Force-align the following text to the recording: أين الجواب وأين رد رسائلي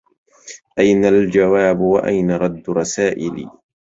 أين 0.79 1.05
الجواب 1.05 1.79
وأين 1.79 2.31
رد 2.31 2.69
رسائلي 2.69 3.49